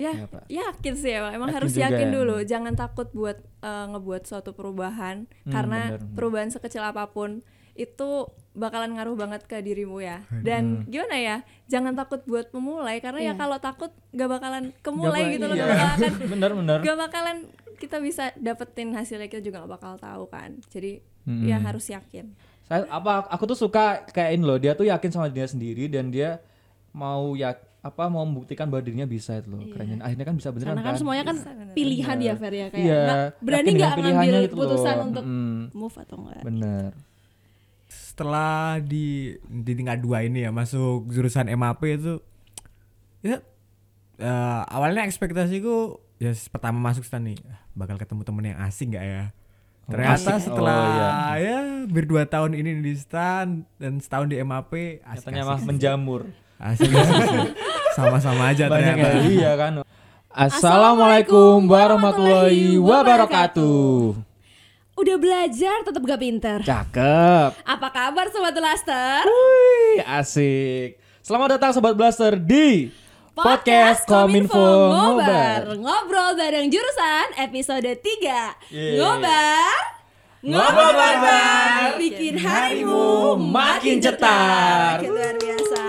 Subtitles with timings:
[0.00, 0.48] Ya, Ya, Pak.
[0.48, 2.14] yakin sih emang, emang Yakin harus juga yakin ya.
[2.14, 2.36] dulu.
[2.42, 6.08] Jangan takut buat eh, ngebuat suatu perubahan Hmm, karena bener.
[6.10, 8.08] perubahan sekecil apa pun itu
[8.52, 10.24] bakalan ngaruh banget ke dirimu ya.
[10.34, 11.36] Dan gimana ya?
[11.66, 13.38] Jangan takut buat memulai karena ya Iya.
[13.38, 15.60] kalau takut gak bakalan kemulai Nggak gitu loh, iya.
[15.60, 17.36] gak bakalan bener bener gak bakalan
[17.76, 20.56] kita bisa dapetin hasilnya kita juga gak bakal tahu kan.
[20.66, 21.44] Jadi Hmm.
[21.44, 22.32] ya harus yakin.
[22.62, 26.08] saya apa aku tuh suka kayak ini loh dia tuh yakin sama dirinya sendiri dan
[26.08, 26.38] dia
[26.90, 30.74] mau ya apa mau membuktikan bahwa dirinya bisa itu loh keren akhirnya kan bisa beneran
[30.74, 31.72] Karena kan semuanya kan Bisa, bener.
[31.72, 35.04] pilihan ya Fer ya kayak iya nggak- berani nggak ngambil gitu keputusan loh.
[35.06, 36.42] untuk Mm, move atau enggak.
[36.42, 36.90] bener
[37.88, 39.06] setelah di
[39.42, 42.20] di tingkat dua ini ya masuk jurusan MAP itu
[43.20, 43.40] ya
[44.16, 47.40] eh, awalnya ekspektasiku ya pertama masuk stan nih
[47.72, 49.24] bakal ketemu temen yang asing nggak ya
[49.86, 50.46] ternyata asik.
[50.46, 51.08] setelah Oh, iya.
[51.40, 54.70] ya hampir dua tahun ini di stan dan setahun di MAP
[55.00, 56.28] asik, katanya asik, menjamur
[56.60, 57.48] asik, asik, asik.
[58.00, 59.08] sama-sama aja banyak ternyata.
[59.20, 59.72] ya iya kan.
[60.30, 64.14] Assalamualaikum warahmatullahi wabarakatuh.
[64.94, 66.58] Udah belajar tetap gak pinter.
[66.60, 67.50] cakep.
[67.64, 69.24] Apa kabar sobat Blaster?
[69.24, 71.00] Wih, asik.
[71.20, 72.88] Selamat datang sobat blaster di
[73.30, 75.76] podcast Kominfo Ngobar.
[75.76, 78.00] Ngobrol bareng jurusan episode 3
[78.72, 78.96] Yeay.
[78.98, 79.78] Ngobar.
[80.40, 85.04] Ngobrol barbar, Bikin harimu makin cetar.
[85.04, 85.84] Luar biasa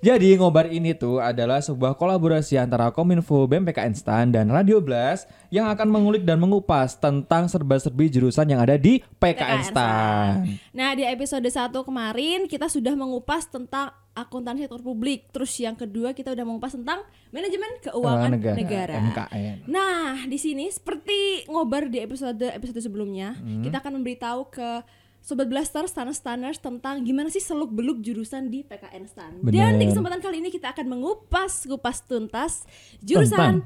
[0.00, 5.68] Jadi ngobar ini tuh adalah sebuah kolaborasi antara Kominfo, BMPKN Stan, dan Radio Blast yang
[5.68, 10.40] akan mengulik dan mengupas tentang serba-serbi jurusan yang ada di PKN Stan.
[10.72, 16.16] Nah di episode 1 kemarin kita sudah mengupas tentang akuntansi sektor publik Terus yang kedua
[16.16, 19.56] kita udah mengupas tentang manajemen keuangan Keuangan negara, MKN.
[19.68, 23.60] Nah, di sini seperti ngobar di episode episode sebelumnya, Hmm.
[23.60, 24.70] kita akan memberitahu ke
[25.20, 29.32] sobat blaster standar-standar tentang gimana sih seluk beluk jurusan di PKN Stan.
[29.44, 32.64] Dan di kesempatan kali ini kita akan mengupas kupas tuntas
[33.04, 33.62] jurusan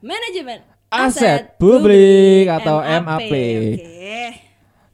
[0.00, 3.32] manajemen Aset Publik atau MAP.
[3.76, 4.20] Oke.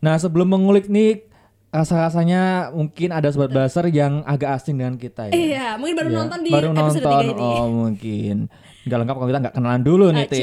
[0.02, 1.30] Nah sebelum mengulik nih
[1.72, 5.32] rasa-rasanya mungkin ada sobat blaster yang agak asing dengan kita ya.
[5.32, 7.40] Iya, mungkin baru Iya, nonton di baru episode nonton, 3 ini.
[7.40, 8.36] Oh mungkin
[8.82, 10.40] Nggak lengkap kalau kita nggak kenalan dulu nih Ti.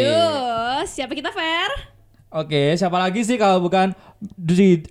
[0.87, 1.71] Siapa kita Fer?
[2.29, 4.85] Oke, siapa lagi sih kalau bukan di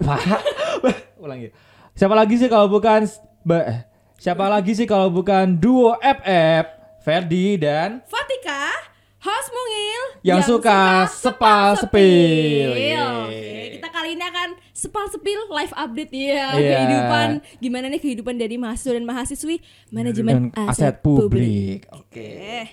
[1.29, 1.49] ulangi.
[1.93, 3.05] Siapa lagi sih kalau bukan
[3.43, 3.79] ba- eh,
[4.17, 6.65] siapa lagi sih kalau bukan duo FF
[6.99, 8.73] Ferdi dan Fatika,
[9.19, 12.71] host mungil Yang suka sepal sepil.
[12.71, 13.67] Oke, Yeay.
[13.75, 16.71] kita kali ini akan sepal sepil live update ya Iya.
[16.77, 17.29] kehidupan
[17.59, 19.57] gimana nih kehidupan dari mahasiswa dan mahasiswi
[19.89, 21.85] manajemen dan aset, publik.
[21.91, 22.25] Oke.
[22.25, 22.69] Eh,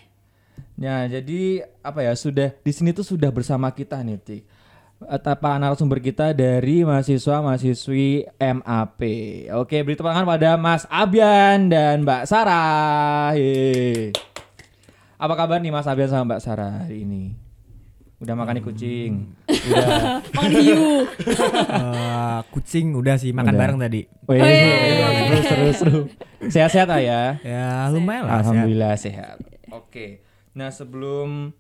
[0.76, 4.44] Nah, jadi apa ya sudah di sini tuh sudah bersama kita nih, Tik.
[5.06, 9.02] Para narasumber kita dari mahasiswa mahasiswi MAP.
[9.54, 13.38] Oke, beri tepuk tangan pada Mas Abian dan Mbak Sarah.
[13.38, 14.18] Yeay.
[15.22, 17.38] Apa kabar nih Mas Abian sama Mbak Sarah hari ini?
[18.18, 19.12] Udah makan nih kucing?
[19.46, 20.24] Udah.
[20.40, 21.06] Makan hiu.
[21.06, 23.62] Eh, kucing udah sih makan Udah.
[23.62, 24.56] bareng tadi Wih, Wih.
[25.22, 26.00] seru, seru, seru.
[26.50, 27.22] Sehat-sehat lah ya.
[27.46, 28.42] ya lumayan lah sehat.
[28.42, 29.38] Alhamdulillah sehat.
[29.70, 30.26] Oke.
[30.58, 31.52] Nah sebelum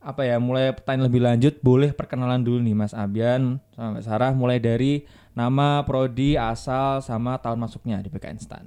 [0.00, 4.32] apa ya mulai pertanyaan lebih lanjut boleh perkenalan dulu nih Mas Abian sama Mbak Sarah
[4.32, 8.64] mulai dari nama prodi asal sama tahun masuknya di PKN Stan.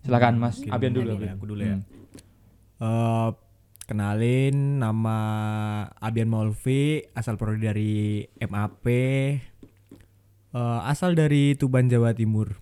[0.00, 1.08] Silakan Mas Mungkin Abian dulu.
[1.08, 1.34] ya, Abian.
[1.34, 1.76] aku dulu ya.
[1.76, 1.82] Hmm.
[2.80, 3.28] Eh,
[3.84, 5.18] kenalin nama
[5.98, 7.94] Abian Maulvi, asal prodi dari
[8.40, 8.86] MAP.
[10.50, 12.54] Eh, asal dari Tuban Jawa Timur.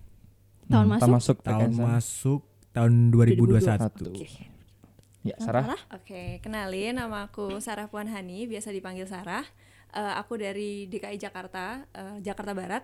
[0.67, 1.09] Tahun Hmm, masuk?
[1.09, 2.41] masuk Tahun masuk
[2.71, 3.77] tahun 2021.
[3.79, 4.09] Satu.
[5.19, 5.75] Ya Sarah.
[5.91, 9.43] Oke, kenalin nama aku Sarah Puan Hani, biasa dipanggil Sarah.
[9.91, 12.83] Eh, aku dari DKI Jakarta, eh, Jakarta Barat.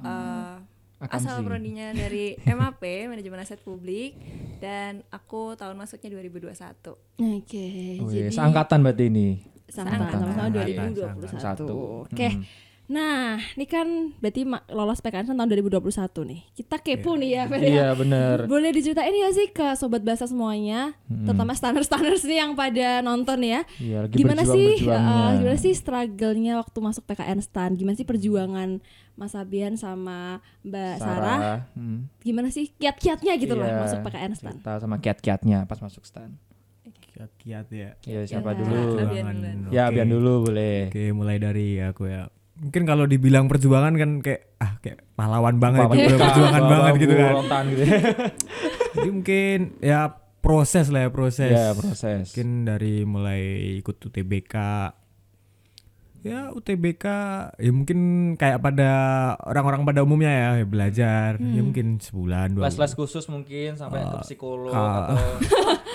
[0.00, 0.56] Eh,
[0.96, 1.28] Akamsi.
[1.28, 2.80] asal prodinya dari MAP,
[3.12, 4.16] Manajemen Aset Publik,
[4.64, 6.96] dan aku tahun masuknya 2021.
[7.20, 7.68] Oke,
[8.00, 9.28] Wih, jadi seangkatan berarti ini.
[9.68, 10.08] Seangkatan.
[10.08, 10.96] sama Seangkatan.
[10.96, 11.36] 2021.
[11.36, 11.76] Satu.
[12.08, 12.28] Oke.
[12.32, 12.65] Hmm.
[12.86, 13.86] Nah, ini kan
[14.16, 15.82] berarti ma- lolos PKN tahun 2021
[16.22, 16.40] nih.
[16.54, 17.68] Kita kepo nih ya, Fer ya.
[17.68, 18.36] Iya bener.
[18.52, 23.66] Boleh diceritain ya sih ke sobat bahasa semuanya, terutama standar-standar sih yang pada nonton ya.
[23.76, 27.74] Iya lagi gimana sih uh, gimana sih struggle-nya waktu masuk PKN STAN?
[27.74, 28.78] Gimana sih perjuangan
[29.12, 31.66] Mas Abian sama Mbak Sarah?
[31.72, 32.06] Hmm.
[32.20, 34.54] Gimana sih kiat-kiatnya gitu loh Iya, masuk PKN STAN?
[34.56, 36.30] Cerita sama kiat-kiatnya pas masuk stan.
[37.08, 37.90] Kiat-kiat ya.
[38.04, 38.60] Iya siapa Ya.
[38.60, 38.78] dulu?
[39.00, 39.72] Abian duluan.
[39.72, 39.82] Ya.
[39.88, 40.86] Abian dulu boleh.
[40.86, 42.28] Oke, mulai dari aku ya.
[42.56, 46.72] Mungkin kalau dibilang perjuangan kan kayak ah kayak pahlawan banget Pahlawan itu, kita, perjuangan bawa
[46.72, 47.64] banget gitu kan.
[47.68, 47.82] gitu.
[48.96, 50.00] Jadi mungkin ya
[50.40, 51.52] proses lah ya proses.
[51.52, 52.32] ya proses.
[52.32, 53.42] Mungkin dari mulai
[53.84, 54.54] ikut UTBK.
[56.24, 57.04] Ya UTBK
[57.54, 57.98] ya mungkin
[58.34, 58.90] kayak pada
[59.46, 64.16] orang-orang pada umumnya ya, ya belajar ya mungkin sebulan dua Les-les khusus mungkin sampai ke
[64.26, 65.14] psikolog ah.
[65.14, 65.22] atau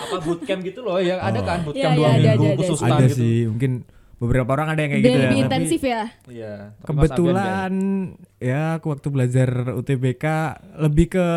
[0.07, 2.59] apa bootcamp gitu loh ya ada kan bootcamp Iya, dua iya, ada, minggu ada, ada.
[2.63, 3.71] khusus ada stan gitu sih mungkin
[4.21, 6.03] beberapa orang ada yang kayak Lebih, gitu ya lebih tapi intensif ya.
[6.29, 6.53] iya
[6.85, 7.73] kebetulan
[8.37, 10.25] ya aku waktu belajar UTBK
[10.77, 11.27] lebih ke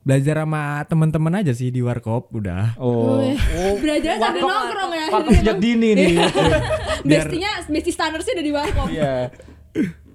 [0.00, 2.72] belajar sama teman-teman aja sih di warkop udah.
[2.80, 3.20] Oh.
[3.20, 5.06] Oh, Belajar sambil Warkop- nongkrong ya.
[5.12, 6.14] Warkop sejak dini nih.
[7.04, 8.86] Bestinya, besti standarsnya udah di warkop.
[8.88, 9.28] iya.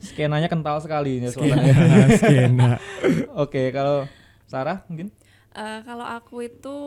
[0.01, 2.72] Skenanya kental sekali ini suaranya skena skena.
[3.45, 4.10] Oke kalau
[4.45, 5.13] Sarah mungkin?
[5.51, 6.77] Eh, kalau aku itu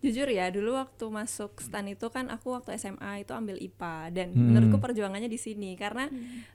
[0.00, 4.28] jujur ya dulu waktu masuk stan itu kan aku waktu SMA itu ambil IPA dan
[4.30, 4.48] Hmm.
[4.48, 6.08] menurutku perjuangannya di sini karena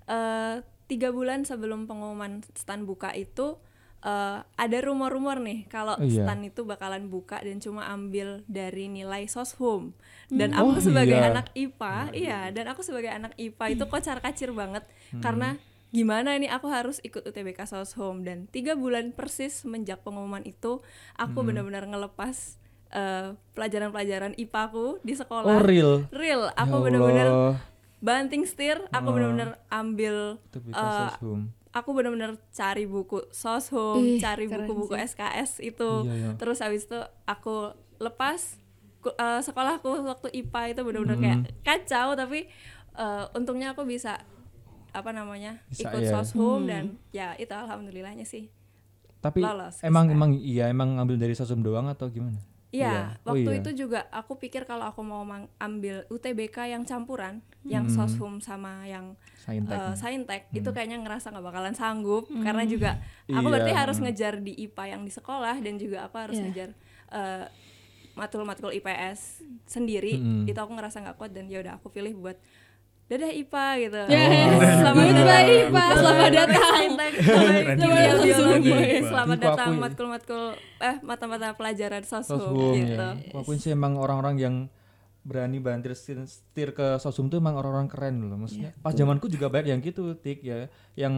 [0.06, 0.56] eh,
[0.86, 3.58] tiga bulan sebelum pengumuman stan buka itu
[4.02, 6.22] eh, ada rumor-rumor nih kalau Oh, iya.
[6.22, 9.94] stan itu bakalan buka dan cuma ambil dari nilai soshum
[10.28, 11.30] dan Oh, aku sebagai iya.
[11.30, 15.22] anak IPA iya dan aku sebagai anak IPA itu kocar kacir banget Hmm.
[15.22, 15.58] karena
[15.88, 20.82] gimana ini aku harus ikut UTBK Soshum dan tiga bulan persis semenjak pengumuman itu
[21.16, 21.48] aku Hmm.
[21.48, 22.58] benar-benar ngelepas
[22.88, 27.28] eh, pelajaran-pelajaran IPA aku di oh sekolah real real Ya aku benar-benar
[27.98, 29.14] banting setir aku Oh.
[29.14, 30.38] benar-benar ambil
[31.12, 31.40] soshum.
[31.72, 35.12] aku benar-benar cari buku soshum Ih, cari buku-buku sih.
[35.12, 36.30] SKS itu Iya, iya.
[36.36, 38.60] terus habis itu aku lepas
[39.00, 41.52] ku- eh, sekolahku waktu IPA itu benar-benar kayak Hmm.
[41.62, 42.48] kacau tapi
[42.94, 44.22] eh, untungnya aku bisa
[44.90, 46.12] apa namanya Bisa, ikut ya.
[46.14, 46.68] soshum Hmm.
[46.68, 48.48] dan ya itu alhamdulillahnya sih
[49.20, 52.38] tapi lolos emang emang iya emang ngambil dari sosum doang atau gimana
[52.76, 53.60] Iya, Oh, waktu iya.
[53.60, 55.24] itu juga aku pikir kalau aku mau
[55.58, 57.96] ambil UTBK yang campuran, yang Hmm.
[57.96, 63.52] soshum sama yang saintek saintek, itu kayaknya ngerasa nggak bakalan sanggup karena juga aku Iya,
[63.52, 64.04] berarti harus hmm.
[64.04, 66.44] ngejar di IPA yang di sekolah dan juga aku harus Iya.
[66.44, 66.70] ngejar
[67.08, 67.46] eh,
[68.14, 70.16] matkul-matkul IPS sendiri.
[70.18, 70.48] Mm-mm.
[70.48, 72.40] Itu aku ngerasa nggak kuat dan ya udah aku pilih buat
[73.06, 74.02] dadah IPA gitu.
[74.08, 74.50] Yes.
[74.82, 75.46] Selamat Goodbye, datang.
[75.46, 75.86] IPA.
[75.94, 76.82] Selamat datang.
[79.06, 80.44] Selamat datang matkul-matkul
[80.80, 82.98] eh mata-mata pelajaran soshum sosum gitu.
[82.98, 84.56] ya Aku akuin sih emang orang-orang yang
[85.22, 88.78] berani bantir setir, setir ke sosum tuh emang orang-orang keren loh maksudnya Iya.
[88.80, 91.14] pas zamanku juga banyak yang gitu tik ya yang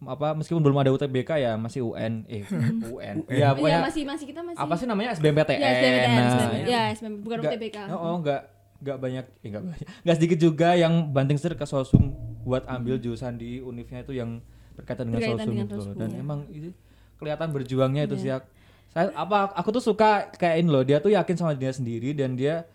[0.00, 2.48] apa meskipun belum ada UTBK ya masih UN eh
[2.88, 4.56] UN ya Iya masih masih kita masih.
[4.56, 6.64] apa sih namanya SBMPTN Ya, SBMPTN, nah, SBMPTN.
[6.64, 7.76] Ya, SBM, bukan UTBK.
[7.88, 8.40] oh, oh enggak
[8.82, 12.10] enggak banyak eh, enggak banyak enggak sedikit juga yang banting setir ke sosum
[12.42, 14.42] buat ambil jurusan di univnya itu yang
[14.72, 15.84] berkaitan dengan Berkaitan sosum dengan gitu loh.
[15.86, 16.18] sosum, dan ya.
[16.18, 16.68] emang itu
[17.16, 18.22] kelihatan berjuangnya itu Iya.
[18.40, 18.50] sih
[18.90, 22.34] saya apa aku tuh suka kayak ini loh dia tuh yakin sama dirinya sendiri dan
[22.34, 22.66] dia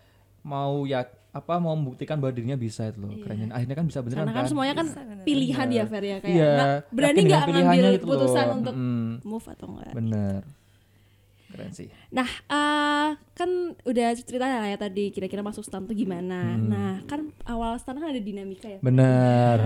[0.42, 4.24] mau ya apa mau membuktikan bahwa dirinya bisa itu loh kerennya akhirnya kan bisa beneran
[4.24, 5.24] Karena kan kan semuanya kan Bisa, bener.
[5.24, 7.94] pilihan ya Fer ya kayak Iya, nggak- berani nggak ngambil loh.
[8.00, 9.94] keputusan untuk Mm, move atau enggak.
[9.94, 10.42] bener
[11.47, 13.49] keren sih Nah, eh, kan
[13.79, 16.55] udah cerita lah ya tadi kira-kira masuk stan tuh gimana.
[16.55, 16.67] Hmm.
[16.67, 18.79] Nah, kan awal stan kan ada dinamika ya.
[18.79, 19.57] bener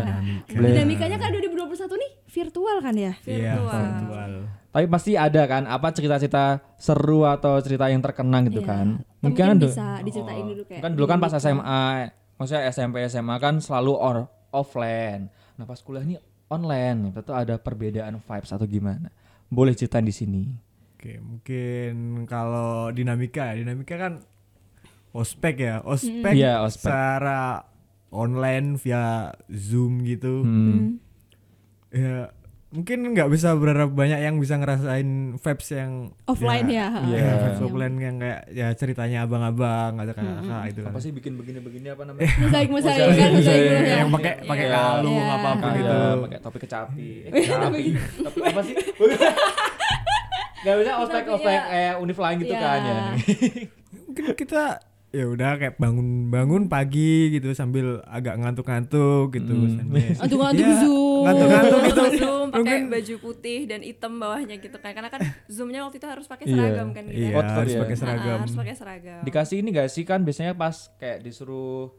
[0.47, 0.71] Boleh.
[0.71, 1.57] Dinamikanya kan 2021
[1.95, 3.13] nih virtual kan ya?
[3.23, 3.81] iya Virtual.
[3.97, 4.31] virtual
[4.69, 6.43] Tapi pasti ada kan apa cerita-cerita
[6.75, 8.69] seru atau cerita yang terkenang gitu Iya.
[8.69, 8.87] kan.
[8.97, 11.41] Atau mungkin ada- bisa diceritain dulu kayak Kan dulu kan pas gitu.
[11.41, 11.83] SMA,
[12.37, 14.17] maksudnya SMP SMA kan selalu or,
[14.51, 15.27] offline.
[15.55, 17.11] Nah, pas kuliah nih online.
[17.13, 19.11] Itu ada perbedaan vibes atau gimana?
[19.47, 20.43] Boleh ceritain di sini.
[21.01, 21.94] Oke, mungkin
[22.24, 24.21] kalau dinamika, dinamika kan
[25.12, 26.77] ospek ya, ospek Iya, ospek.
[26.86, 27.65] secara
[28.07, 30.45] online via Zoom gitu.
[30.45, 31.01] Hmm.
[31.89, 32.30] Ya,
[32.69, 36.94] mungkin nggak bisa berharap banyak yang bisa ngerasain vibes yang Offline ya.
[37.01, 37.18] Iya.
[37.18, 40.92] ya, vibes offline yang kayak ya ceritanya abang-abang atau kakak-kakak itu kan.
[40.94, 42.30] Apa sih bikin begini-begini apa namanya?
[42.45, 43.65] Mosaik mosaik Mosaik, kan mosaik mosaik.
[43.65, 43.98] dulu ya.
[43.98, 44.77] yang pakai pakai Iya.
[44.77, 45.34] kalung Iya.
[45.34, 45.98] apa-apa Ada gitu.
[46.22, 47.10] pakai topi kecapi.
[47.25, 47.84] Eh, kecapi.
[48.46, 48.75] Apa sih?
[50.62, 51.63] Gak bisa ospek Tapi ospek ya.
[51.72, 52.62] eh univ lain gitu Iya.
[52.62, 52.96] kan ya.
[54.03, 54.63] Mungkin kita
[55.10, 59.51] ya udah kayak bangun-bangun pagi gitu sambil agak ngantuk-ngantuk gitu.
[59.51, 59.75] Hmm.
[59.75, 61.22] sambil- Ngantuk-ngantuk Iya, Zoom.
[61.22, 62.01] Ngantuk-ngantuk gitu.
[62.18, 66.08] Zoom pakai Mungkin baju putih dan hitam bawahnya gitu kan karena kan zoomnya waktu itu
[66.08, 66.53] harus pakai Iya.
[66.56, 67.80] seragam kan gitu Iya, tetap harus ya.
[67.80, 68.38] pakai Ah, seragam.
[68.39, 71.91] harus pakai seragam Dikasih ini gak sih kan biasanya pas kayak disuruh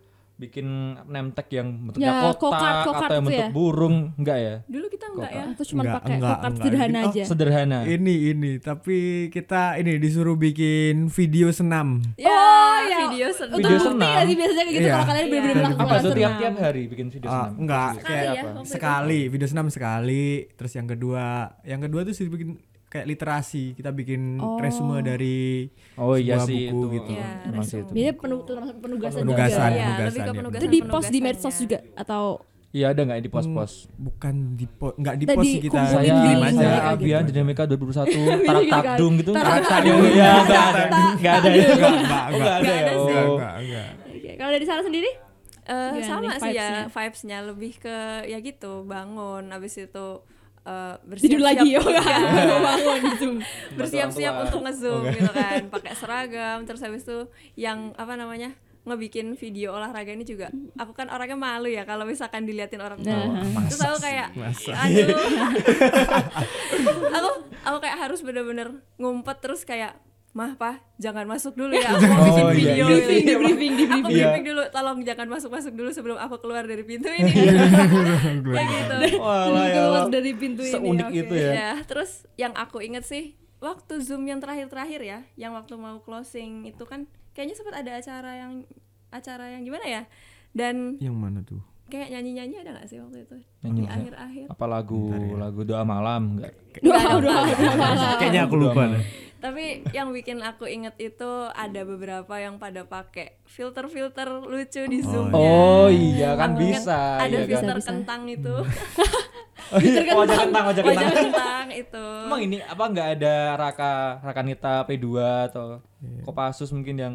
[0.42, 0.66] bikin
[1.04, 3.50] name tag yang bentuknya Ya, kotak kokart, kokart atau yang itu bentuk ya?
[3.50, 4.54] burung enggak ya?
[4.66, 6.62] dulu kita enggak ya Atau cuma Enggak, pakai enggak, kokart enggak.
[6.62, 7.22] sederhana Oh, aja.
[7.24, 7.78] Sederhana.
[7.84, 11.88] Ini ini tapi kita ini disuruh bikin video senam.
[12.16, 12.98] ya Oh, ya.
[13.06, 14.10] video senam Video Untuk bukti senam.
[14.10, 14.92] nggak sih biasanya kayak gitu Iya.
[14.92, 15.62] kalau kalian benar-benar Iya.
[15.62, 16.18] melakukan apa tuh senam.
[16.18, 17.52] tiap-tiap hari bikin video Ah, senam?
[17.56, 18.60] enggak, kayak senam ya, apa?
[18.66, 21.24] sekali video senam sekali terus yang kedua
[21.62, 22.48] yang kedua tuh sih bikin
[22.92, 24.60] kayak literasi kita bikin Oh.
[24.60, 26.88] resume dari Oh iya sebuah sih buku itu.
[26.92, 27.10] gitu.
[27.12, 27.80] Iya, Emang sih resume.
[27.80, 27.92] itu.
[27.94, 28.12] Biasanya
[28.44, 29.72] termasuk penugasan, Penugasan, juga.
[29.72, 32.24] Iya, penugasan lebih ke ya, penugasan Itu di post di medsos juga atau
[32.70, 33.72] Iya ada nggak di pos-pos?
[33.94, 36.88] bukan di po enggak di sih kita Saya, di kirim aja gitu.
[36.96, 38.72] Abian Dinamika 2021 Gitu Tarak kan.
[38.74, 39.32] Takdung gitu.
[39.34, 40.00] Tarak Takdung.
[40.06, 40.82] Iya enggak ada.
[41.12, 41.66] Enggak ada ya.
[41.68, 42.92] enggak ada ya.
[42.96, 43.36] enggak Oh.
[44.08, 45.10] Oke, Kalau dari sana sendiri?
[45.62, 46.88] Eh, Gimana sama sih ya vibes-nya?
[46.90, 50.08] vibesnya lebih ke ya gitu bangun habis itu
[50.62, 51.80] eh, Tidur lagi ya,
[52.66, 53.36] bangun Zoom.
[53.78, 55.66] bersiap-siap untuk ngezoom gitu kan.
[55.74, 57.26] Pakai seragam terus habis itu
[57.58, 60.50] yang apa namanya ngebikin video olahraga ini juga.
[60.74, 63.14] Aku kan orangnya malu ya kalau misalkan diliatin orang tua.
[63.14, 63.66] Nah.
[63.70, 64.34] terus aku kayak
[64.74, 65.18] aduh.
[67.14, 67.30] Aku
[67.62, 69.94] aku kayak harus bener-bener ngumpet terus kayak
[70.32, 72.84] mah pak jangan masuk dulu ya aku mau bikin Oh, iya, video iya.
[72.88, 74.12] gitu." Briefing, di briefing, di aku briefing.
[74.12, 74.24] Iya.
[74.26, 77.28] briefing dulu tolong jangan masuk masuk dulu sebelum aku keluar dari pintu ini
[78.48, 80.72] kayak gitu Walah ya Keluar dari pintu ini.
[80.72, 81.18] Seunik oke.
[81.18, 81.50] itu ya.
[81.52, 86.64] ya terus yang aku inget sih waktu zoom yang terakhir-terakhir ya yang waktu mau closing
[86.64, 88.52] itu kan kayaknya sempat ada acara yang
[89.08, 90.02] acara yang gimana ya
[90.50, 91.60] dan Yang mana tuh?
[91.92, 95.04] Kayak nyanyi-nyanyi ada nggak sih waktu itu Nyanyi di akhir-akhir Apa lagu
[95.36, 96.56] lagu doa malam enggak?
[96.78, 98.10] Doa, doa, doa.
[98.16, 99.04] Kayaknya aku lupa deh.
[99.38, 105.28] tapi yang bikin aku inget itu ada beberapa yang pada pakai filter-filter lucu di zoom
[105.30, 107.48] Oh iya kan Aku bisa ada iya kan.
[107.52, 107.90] filter Bisa, bisa.
[107.92, 108.54] kentang itu
[109.68, 111.26] Oh, iya, wajah kentang wajah wajah kentang.
[111.26, 115.06] kentang itu Emang ini apa nggak ada Raka Rakanita P2
[115.48, 115.80] atau
[116.22, 117.14] Kopassus mungkin yang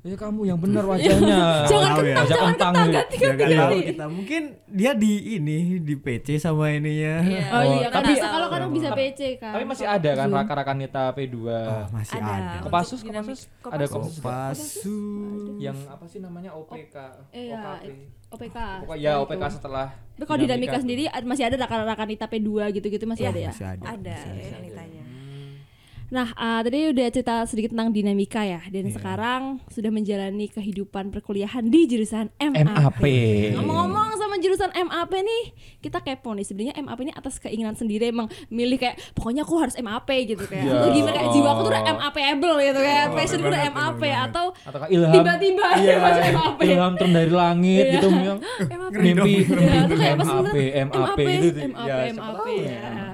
[0.00, 1.38] ya kamu yang benar wajahnya.
[1.70, 1.92] Jangan ya.
[1.92, 3.78] kentang, Wajah jangan kentang ganti, Ya ganti, ganti.
[3.84, 4.04] kita.
[4.06, 7.14] Mungkin dia di ini di PC sama ininya.
[7.20, 7.44] Iya.
[7.50, 9.52] Oh iya, Oh, kan tapi- bisa kalau kan bisa PC kan.
[9.52, 11.36] Tapi masih ada kan Raka Rakanita P2.
[11.44, 12.52] Oh, masih ada ada.
[12.62, 14.16] Kopassus, dinamik- Kopassus, ada Kopassus.
[14.18, 15.00] Kopasu.
[15.58, 16.94] Yang apa sih namanya OPK?
[17.30, 17.84] Iya, OKP.
[18.28, 18.58] OPK.
[18.84, 23.24] Pokoknya ya OPK setelah Tapi kalau dinamika sendiri masih ada rakan-rakan ITA P2 gitu-gitu masih
[23.24, 23.50] Iya, ada ya.
[23.50, 23.84] Masih ada.
[23.88, 24.16] ada
[26.08, 28.64] Nah, uh, tadi udah cerita sedikit tentang dinamika ya.
[28.66, 28.96] Dan Iya.
[28.96, 32.64] sekarang sudah menjalani kehidupan perkuliahan di jurusan MAP.
[32.64, 33.02] MAP.
[33.52, 35.42] Ngomong-ngomong sama jurusan MAP nih,
[35.78, 36.42] kita kepo nih.
[36.42, 40.64] Sebenarnya MAP ini atas keinginan sendiri emang milih kayak pokoknya aku harus MAP gitu kayak.
[40.64, 40.80] Ya.
[40.80, 41.92] Atau gimana kayak jiwa aku tuh udah Oh.
[41.94, 43.04] MAP-able gitu kayak.
[43.04, 44.46] Oh, Passion bener udah MAP atau
[44.88, 46.58] Tiba-tiba iya, masuk MAP.
[46.64, 47.92] ilham turun dari langit Iya.
[47.94, 48.38] gitu yang
[48.94, 50.84] mimpi Ya, itu kayak apa MAP sebenarnya?
[50.86, 51.62] MAP gitu tuh.
[51.68, 52.56] MAP, Ya, siapa MAP tahu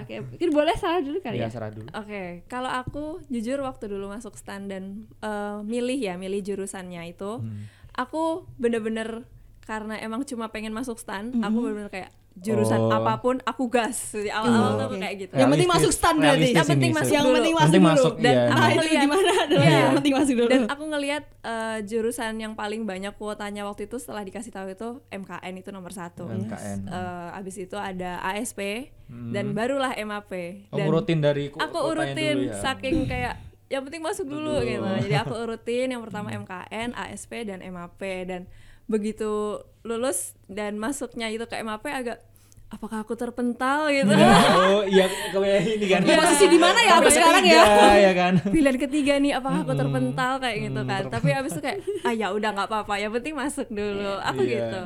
[0.04, 0.08] ya.
[0.10, 1.48] Kayak mungkin boleh salah dulu kali ya ya.
[1.50, 4.84] serah dulu Oke, kalau aku jujur waktu dulu masuk stan dan
[5.18, 7.66] eh, milih ya, milih jurusannya itu, Hmm.
[7.92, 9.24] aku bener-bener
[9.62, 12.90] karena emang cuma pengen masuk stan, aku bener-bener kayak jurusan Oh.
[12.90, 14.10] apa pun aku gas.
[14.10, 15.00] Awal-awal tuh aku Oke.
[15.00, 15.32] kayak gitu.
[15.32, 16.48] Yang penting masuk stand berarti.
[16.50, 17.88] Yang penting masuk Yang penting masuk dulu.
[17.88, 18.42] masuk, Dan iya.
[18.44, 19.78] aku itu ngeliat- gimana adalah Iya.
[19.78, 20.48] yang penting masuk dulu.
[20.50, 24.88] Dan aku ngelihat eh, jurusan yang paling banyak kuotanya waktu itu setelah dikasih tahu itu
[25.10, 26.26] MKN itu nomor satu.
[26.26, 26.78] MKN.
[26.84, 28.90] Eh, abis itu ada ASP
[29.30, 30.32] dan barulah MAP.
[30.68, 32.58] Oh, Dan urutin dari ku- aku urutin dulu ya.
[32.60, 33.34] saking kayak
[33.66, 34.68] yang penting masuk dulu Betul.
[34.68, 34.90] gitu.
[35.04, 38.42] Jadi aku urutin yang pertama MKN, ASP dan MAP dan
[38.86, 42.18] begitu lulus dan masuknya itu ke MAP agak
[42.66, 44.10] apakah aku terpental gitu.
[44.10, 47.62] oh iya kayak ini kan Di posisi di mana ya aku sekarang ya?
[47.94, 51.02] ya kan Pilihan ketiga nih apakah aku terpental kayak gitu Hmm, kan.
[51.06, 54.18] Tapi abis itu kayak ah ya udah nggak apa-apa, yang penting masuk dulu.
[54.20, 54.50] Aku Iya.
[54.58, 54.80] gitu.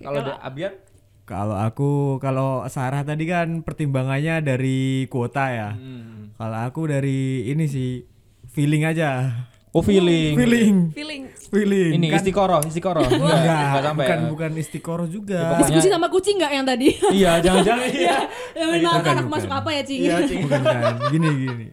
[0.00, 0.74] kalau ada Abian
[1.22, 5.68] Kalau aku kalau Sarah tadi kan pertimbangannya dari kuota ya.
[5.72, 6.34] Hmm.
[6.34, 8.02] Kalau aku dari ini sih
[8.48, 9.30] feeling aja.
[9.70, 10.76] Oh feeling Feeling.
[10.90, 11.90] Feeling Feeling.
[11.94, 14.28] ini Kan- istiqoroh istiqoroh enggak Enggak, enggak sampai bukan ya.
[14.28, 15.34] bukan istiqoroh juga.
[15.36, 16.88] Ya, pokoknya- Diskusi sama kucing nggak yang tadi?
[17.18, 18.18] iya jangan-jangan iya
[18.52, 19.26] Ya, bukan, anak bukan.
[19.28, 20.00] masuk apa ya, Cing?
[20.00, 20.40] iya Cing.
[20.44, 21.66] bukan kan gini gini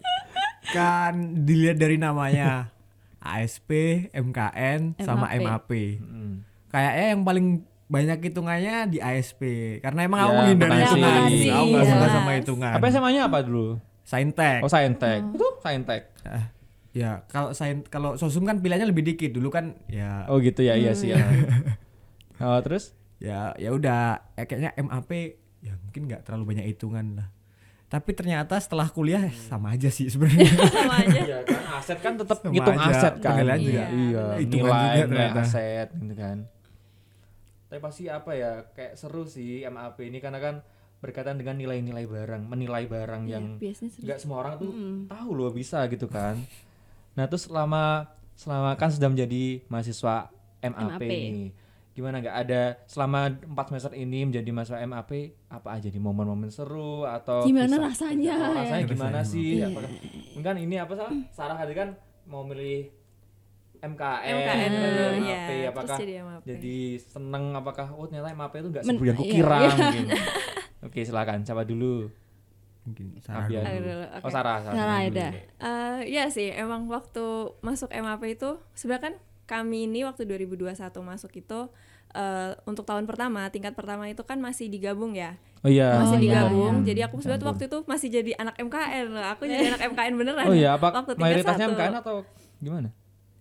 [0.67, 2.69] kan dilihat dari namanya
[3.19, 3.69] ASP
[4.11, 5.71] MKN sama MAP.
[5.97, 6.43] Hmm.
[6.67, 7.47] kayaknya yang paling
[7.87, 9.41] banyak hitungannya di ASP
[9.79, 10.91] karena emang aku Ya, menghindari makasih.
[10.91, 12.11] hitungan aku nggak suka jelas.
[12.11, 13.67] sama hitungan apa namanya apa dulu
[14.03, 16.51] saintek oh saintek itu saintek Ah,
[16.97, 19.29] ya kalau sain kalau sosum kan pilihannya lebih dikit.
[19.29, 20.25] Dulu kan ya.
[20.25, 21.21] Oh gitu ya iya sih ya.
[22.37, 22.93] Oh terus?
[23.17, 24.33] Ya ya udah.
[24.33, 25.09] Eh, kayaknya MAP
[25.59, 27.27] ya mungkin nggak terlalu banyak hitungan lah.
[27.87, 30.45] Tapi ternyata setelah kuliah eh, sama aja sih sebenarnya.
[30.75, 31.17] Sama aja.
[31.17, 33.31] Iya kan aset kan tetap Sama ngitung aja, aset kan.
[33.33, 33.83] penilaian juga.
[33.87, 35.41] Iya, Hitungan nilai, juga ternyata.
[35.41, 36.37] aset gitu kan.
[37.67, 40.19] Tapi pasti apa ya kayak seru sih MAP ini.
[40.19, 40.55] Karena kan
[40.97, 43.45] berkaitan dengan nilai-nilai barang, menilai barang Iya, yang
[43.97, 44.71] nggak semua orang tuh
[45.07, 46.37] tahu loh bisa gitu kan.
[47.17, 51.03] Nah, terus selama selama kan sudah menjadi mahasiswa MAP, MAP.
[51.03, 51.49] ini
[51.91, 55.11] gimana nggak ada selama empat semester ini menjadi mahasiswa MAP
[55.49, 58.33] apa aja di momen-momen seru atau Gimana kisah- rasanya?
[58.37, 58.85] Oh, rasanya ya?
[58.85, 59.33] gimana Rasanya.
[59.33, 59.65] sih Iya.
[59.67, 59.89] apakah
[60.39, 61.89] kan ini apa sih Sarah tadi kan
[62.23, 62.93] mau milih
[63.77, 65.69] MKN, MKN dulu, MAP, ya.
[65.69, 66.41] Apakah jadi MAP.
[66.45, 69.69] jadi seneng apakah oh ternyata MAP itu nggak seburuk yang iya, kukira iya.
[69.71, 70.05] mungkin
[70.85, 71.93] oke silakan coba dulu
[72.87, 73.83] mungkin Sarah Abian dulu.
[73.83, 74.31] Dulu, oh.
[74.31, 75.11] Sarah Sarah, Sarah, dulu.
[75.11, 75.27] ada.
[75.59, 77.25] Eh, iya sih, emang waktu
[77.59, 79.15] masuk MAP itu sebenarnya kan
[79.45, 81.59] kami ini waktu 2021 masuk itu
[82.09, 85.35] eh, untuk tahun pertama, tingkat pertama itu kan masih digabung ya.
[85.59, 86.73] oh iya masih Oh, iya, digabung.
[86.77, 86.85] iya.
[86.85, 89.05] Jadi aku sebenarnya waktu itu masih jadi anak MKN.
[89.09, 89.25] loh.
[89.27, 90.45] Aku jadi anak MKN beneran.
[90.45, 91.75] oh iya apa waktu mayoritasnya satu.
[91.75, 92.15] MKN atau
[92.57, 92.89] gimana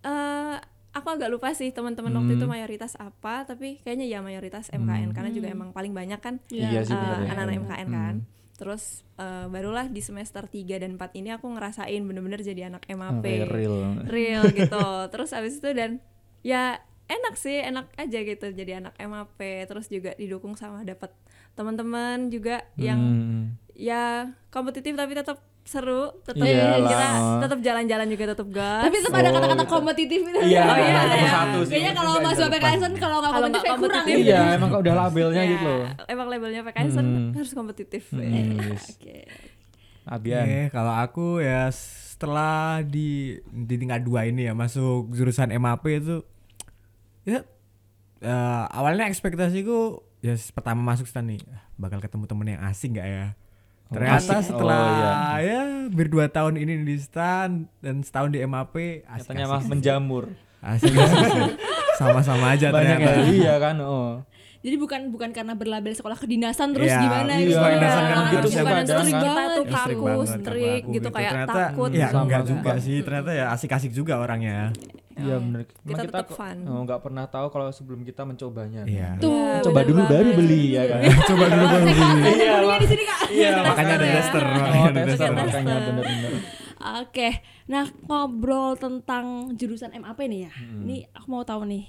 [0.00, 0.56] Eh,
[0.92, 2.52] aku agak lupa sih teman-teman waktu itu Hmm.
[2.52, 6.96] mayoritas apa, tapi kayaknya ya mayoritas MKN karena juga emang paling banyak kan Iya ya.
[7.26, 8.14] anak-anak MKN kan.
[8.56, 8.82] Terus
[9.16, 13.44] eh, barulah di semester 3 dan 4 ini aku ngerasain bener-bener jadi anak MAP Oke,
[13.46, 13.76] real.
[14.04, 16.00] real gitu terus habis itu dan
[16.40, 21.12] ya enak sih enak aja gitu jadi anak MAP terus juga didukung sama dapat
[21.54, 23.44] teman-teman juga yang Hmm.
[23.72, 26.86] ya kompetitif tapi tetap seru tetap Iyalah.
[26.86, 27.06] kita
[27.42, 29.72] tetap jalan-jalan juga tetap gas Tapi tetap ada Oh, kata-kata gitu.
[29.72, 30.38] kompetitif itu.
[30.38, 31.30] Iya, Oh, iya, nomor iya.
[31.32, 31.72] satu sih.
[31.72, 32.70] Kayaknya kalau Mungkin Mas nggak Bapak di depan.
[32.72, 33.98] Kaisen kalau nggak kompetitif kayak kurang ya.
[33.98, 34.24] kompetitif.
[34.24, 35.84] Iya, emang kok udah labelnya Ya, gitu loh.
[36.06, 37.30] emang labelnya PKSN Hmm.
[37.32, 38.22] harus kompetitif Hmm,
[38.62, 38.84] yes.
[38.92, 39.18] Oke.
[40.06, 40.38] Abian.
[40.40, 43.10] Oke, kalau aku ya setelah di
[43.44, 46.22] di tingkat dua ini ya masuk jurusan MAP itu
[47.22, 47.42] ya
[48.18, 49.78] eh, awalnya ekspektasiku
[50.20, 53.45] ya pertama masuk stan nih ah, bakal ketemu temen yang asing nggak ya Oh,
[53.88, 54.48] ternyata asik.
[54.48, 55.54] setelah Oh, iya.
[55.54, 58.74] ya hampir dua tahun ini di stan dan setahun di MAP
[59.04, 60.24] asik Katanya mah menjamur.
[60.58, 60.90] asik,
[61.94, 63.76] sama-sama aja Banyak ternyata yang iya kan.
[63.78, 64.20] Oh.
[64.58, 67.54] Jadi bukan bukan karena berlabel sekolah kedinasan terus Iya, gimana iya, gitu.
[67.54, 68.82] sekolah kedinasan kan gitu sih kan.
[68.82, 72.50] kita tuh Ya, kaku banget, strict kaku gitu kayak ternyata takut ya sama enggak juga.
[72.50, 74.58] juga sih ternyata ya asik-asik juga orangnya
[75.16, 75.60] Iya benar.
[75.60, 76.58] Emang kita kita tetap fun.
[76.62, 78.84] oh, nggak pernah tahu kalau sebelum kita mencobanya.
[78.84, 79.16] Iya.
[79.16, 79.32] Tuh.
[79.32, 80.36] Ya, Coba dulu baru banget.
[80.36, 81.00] beli ya kan.
[81.24, 82.02] coba dulu baru beli
[82.36, 83.18] Iya, di sini Kak.
[83.26, 84.14] Iya, makanya ada ya.
[84.14, 86.32] tester Oh, makanya ada tester makanya bener-bener.
[87.00, 87.28] Oke,
[87.66, 90.52] nah ngobrol tentang jurusan MAP nih ya.
[90.52, 90.84] Hmm.
[90.84, 91.88] Ini aku mau tahu nih,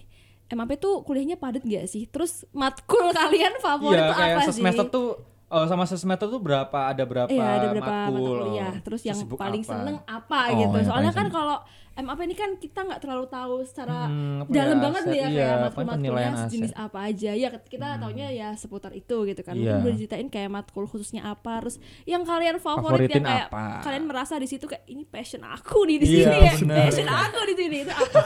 [0.50, 2.08] MAP tuh kuliahnya padat gak sih?
[2.08, 4.58] Terus matkul kalian favorit Iya, tuh apa sih?
[4.58, 5.08] semester tuh
[5.50, 8.70] oh, sama semester tuh berapa ada berapa Iya ada berapa mata matkul, kuliah.
[8.70, 8.82] oh.
[8.82, 9.72] Terus yang paling apa?
[9.74, 10.76] seneng apa Oh, gitu.
[10.76, 11.36] yang Soalnya paling kan seneng.
[11.36, 11.58] kalau
[11.98, 15.18] MAP ini kan kita nggak terlalu tahu secara Hmm, apa dalam ya, banget nih ya
[15.18, 16.44] aset, kayak iya, matkul-matkulnya penilaian aset.
[16.46, 17.32] sejenis apa aja.
[17.34, 19.54] Ya kita taunya ya seputar itu gitu kan.
[19.54, 19.62] Iya.
[19.66, 23.66] Mungkin boleh ceritain kayak matkul khususnya apa, terus yang kalian favorit Favoritin yang kayak apa?
[23.82, 26.54] kalian merasa di situ kayak ini passion aku nih di Iya, sini ya.
[26.56, 26.78] bener.
[26.86, 28.20] Passion aku di sini itu apa?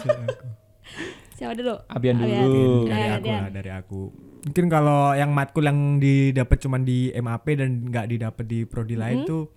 [1.33, 1.75] Siapa dulu?
[1.87, 2.27] Abian dulu.
[2.27, 2.51] Abian.
[2.85, 3.39] dari Eh, aku Dian.
[3.39, 3.99] lah dari aku
[4.43, 9.23] mungkin kalau yang matkul yang didapat cuman di MAP dan nggak didapat di prodi lain
[9.23, 9.53] tuh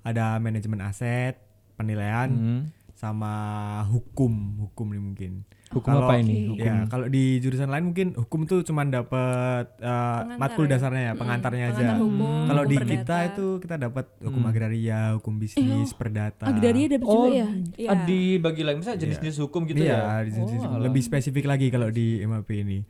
[0.00, 1.34] ada manajemen aset
[1.74, 2.62] penilaian Hmm.
[2.92, 3.32] sama
[3.86, 5.32] hukum hukum nih mungkin
[5.70, 6.50] Hukum Kalau- apa ini?
[6.50, 6.66] Hukum.
[6.66, 10.70] Ya, kalau di jurusan lain mungkin hukum tuh cuman dapat eh, Pengantar matkul ya?
[10.74, 11.74] dasarnya ya, pengantarnya aja.
[11.78, 12.90] pengantar hukum, Kalau di perdata.
[12.92, 14.50] kita itu kita dapat hukum Hmm.
[14.50, 16.42] agraria, hukum bisnis, perdata.
[16.44, 17.46] Agraria dapat juga Oh, ya?
[17.78, 17.86] Iya.
[17.88, 20.42] ah, dibagi lagi misalnya jenis-jenis hukum gitu iya, ya.
[20.66, 22.82] Oh, lebih spesifik lagi kalau di MAP ini.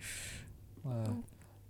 [0.81, 1.21] Wah,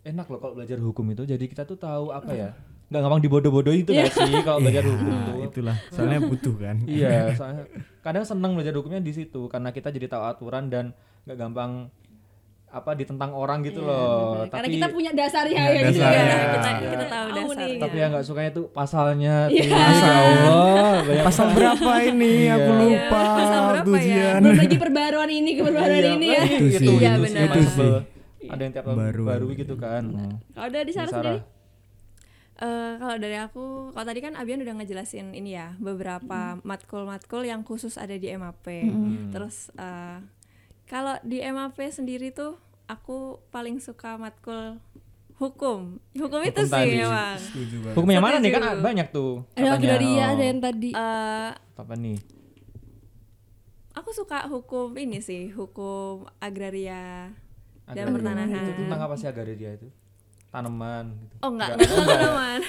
[0.02, 1.22] enak loh kalau belajar hukum itu.
[1.24, 2.50] Jadi kita tuh tahu apa ya?
[2.86, 5.36] Nggak gampang dibodoh-bodohin itu nggak sih kalau belajar Iya, hukum tuh.
[5.46, 5.76] itulah.
[5.88, 6.76] Soalnya butuh kan.
[6.84, 7.62] iya, soalnya
[8.00, 10.90] kadang seneng belajar hukumnya di situ karena kita jadi tahu aturan dan
[11.22, 11.86] nggak gampang
[12.66, 14.22] apa ditentang orang gitu Iya, loh.
[14.36, 14.46] bener.
[14.48, 16.22] Karena Tapi kita punya dasarnya Punya ya gitu dasarnya.
[16.22, 16.38] ya.
[16.48, 16.88] kita Iya.
[16.88, 17.80] kita tahu Tahu dasarnya nih.
[17.80, 19.62] tapi yang nggak sukanya tuh pasalnya Iya.
[19.64, 19.74] tuh.
[19.76, 22.34] Masya Allah, Pasal berapa ini?
[22.48, 22.78] Aku Iya.
[22.80, 23.22] lupa.
[23.36, 24.28] Pasal berapa ya?
[24.40, 26.42] Berbagi perbaruan ini ke perbaruan Iya, ini ya.
[26.44, 27.92] Itu sih, itu, Iya, itu Itu sih.
[28.50, 30.04] Ada yang tiap tahun Baru- baru, gitu kan.
[30.10, 30.34] Oh.
[30.52, 31.14] Kalau dari sana Sarah.
[31.14, 31.40] sendiri?
[32.58, 37.62] Eh, kalau dari aku, kalau tadi kan Abian udah ngejelasin ini ya beberapa matkul-matkul yang
[37.62, 38.66] khusus ada di MAP.
[39.30, 40.20] Terus eh,
[40.84, 44.76] kalau di MAP sendiri tuh aku paling suka matkul
[45.36, 45.96] hukum.
[46.12, 46.90] Hukum itu Hukum tadi.
[46.90, 47.40] sih emang.
[47.40, 47.94] Banget.
[47.94, 49.40] Hukum yang mana nih kan banyak tuh.
[49.54, 50.32] Ada agraria, Oh.
[50.36, 50.90] ada yang tadi.
[50.92, 52.18] Eh, apa nih?
[53.92, 57.32] aku suka hukum ini sih, hukum agraria
[57.92, 58.14] dan Agraria.
[58.14, 58.62] pertanahan.
[58.62, 59.88] Itu tentang apa sih agraria itu?
[60.48, 61.34] Tanaman gitu.
[61.40, 62.60] Oh enggak, enggak tentang tanaman.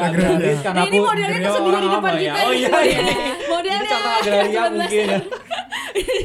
[0.00, 2.32] Agraris kan Nah, aku ini modelnya tuh sendiri di depan apa ya?
[2.32, 2.98] kita Oh iya, Modelnya.
[2.98, 3.14] ini.
[3.46, 3.76] Modelnya.
[3.76, 4.72] Ini contoh agraria 19.
[4.74, 5.20] mungkin ya.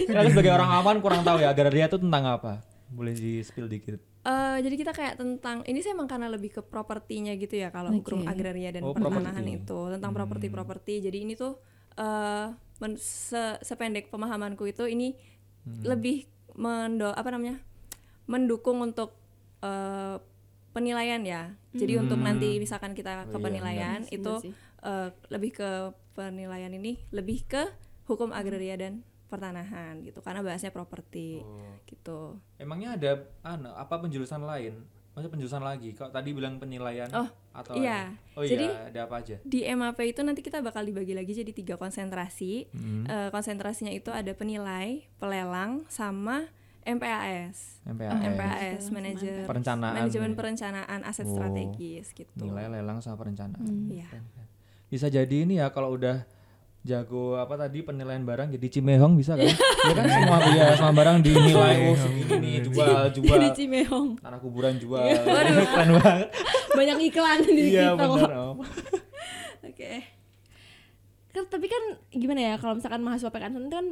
[0.05, 2.51] Kita sebagai orang aman kurang tahu ya agraria itu tentang apa?
[2.87, 3.99] Boleh di spill dikit.
[4.21, 7.91] Eh, jadi kita kayak tentang ini sih emang karena lebih ke propertinya gitu ya kalau
[7.91, 11.01] hukum agraria dan Oh, pertanahan itu tentang properti-properti.
[11.01, 11.59] Jadi ini tuh
[11.93, 15.11] eh men- se- sependek pemahamanku itu ini
[15.81, 17.59] lebih mendo apa namanya
[18.25, 19.13] mendukung untuk
[19.59, 20.17] eh,
[20.71, 21.55] penilaian ya.
[21.71, 24.13] Jadi untuk nanti misalkan kita ke Oh, iya, penilaian benar.
[24.13, 24.53] itu sih.
[24.81, 25.69] eh, lebih ke
[26.13, 27.63] penilaian ini lebih ke
[28.05, 31.75] hukum agraria dan pertanahan gitu karena bahasnya properti Oh.
[31.85, 32.19] gitu.
[32.55, 33.11] Emangnya ada
[33.41, 34.85] anu, apa penjurusan lain?
[35.11, 35.89] Maksudnya penjurusan lagi?
[35.91, 38.11] Kalau tadi bilang penilaian Oh, atau iya.
[38.35, 39.39] Oh Jadi- iya, ada apa aja?
[39.41, 42.67] Di MAP itu nanti kita bakal dibagi lagi jadi tiga konsentrasi.
[42.69, 43.03] Hmm.
[43.05, 46.51] Eh, konsentrasinya itu ada penilai, pelelang, sama
[46.85, 47.81] MPAS.
[47.83, 48.21] MPAS.
[48.23, 49.93] MPAS, manajer Perencanaan.
[49.97, 51.33] manajemen perencanaan aset Oh.
[51.33, 52.29] strategis gitu.
[52.37, 53.65] Nilai lelang sama perencanaan.
[53.87, 54.05] Iya.
[54.85, 56.21] Bisa jadi ini ya kalau udah
[56.81, 59.49] jago apa tadi penilaian barang jadi Cimehong bisa kan?
[59.49, 59.57] ya
[59.91, 64.21] kan semua ya semua barang dinilai oh segini nih jual jual Di Cimehong.
[64.21, 65.01] tanah kuburan jual.
[65.65, 66.29] Keren banget.
[66.71, 68.29] Banyak iklan di Iya kita benar.
[68.29, 68.37] kok.
[68.37, 68.57] Om.
[69.73, 69.93] Oke.
[71.33, 73.85] Kan, tapi kan gimana ya kalau misalkan mahasiswa PKN kan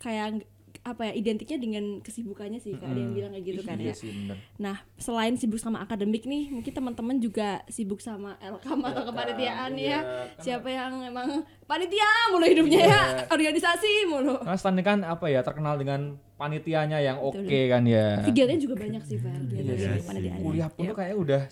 [0.00, 0.48] kayak
[0.94, 2.88] apa ya identiknya dengan kesibukannya sih kak.
[2.88, 4.34] Ada yang bilang kayak gitu kan Iya ya.
[4.56, 10.00] nah selain sibuk sama akademik nih mungkin teman-teman juga sibuk sama LKM atau kepanitiaan iya.
[10.00, 10.00] ya
[10.40, 13.02] siapa yang emang panitia mulu hidupnya ya?
[13.28, 14.40] Organisasi mulu.
[14.40, 18.22] Karena Stan ini kan apa ya terkenal dengan panitianya yang oke kan ya.
[18.24, 21.42] kegiatannya juga banyak sih Iya kepanitiaan Kuliah pun tuh kayak udah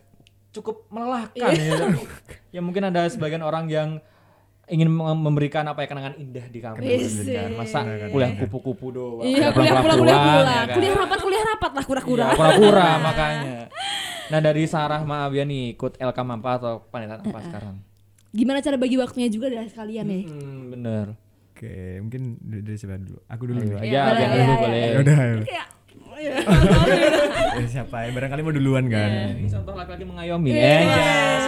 [0.56, 1.92] cukup melelahkan ya.
[2.56, 4.00] ya mungkin ada sebagian orang yang
[4.66, 7.50] ingin mem- memberikan apa ya kenangan indah di kampus Yes, gitu kan.
[7.54, 9.22] Masa kuliah kupu-kupu doang.
[9.22, 10.74] iya kuliah kuliah kuliah kuliah ya kan?
[10.74, 13.58] kuliah rapat kuliah rapat lah kura-kura Iya, Kura-kura makanya.
[14.26, 17.76] Nah dari Sarah sama Abian nih ikut LKM apa atau panitiaan apa sekarang?
[18.28, 21.06] gimana cara bagi waktunya juga dari kalian nih Hmm, bener.
[21.48, 23.16] Oke, mungkin dari, dari siapa dulu?
[23.24, 23.78] Aku dulu Ayo, nih.
[23.88, 24.82] aja boleh, iya, dulu iya, boleh.
[24.82, 25.16] Ya udah.
[25.16, 25.36] ayo.
[25.42, 25.66] kayak
[27.56, 28.08] Eh, siapa ya?
[28.10, 29.08] Barangkali mau duluan kan.
[29.36, 30.48] Ini contoh laki-laki mengayomi.
[30.50, 31.44] Eh, yes.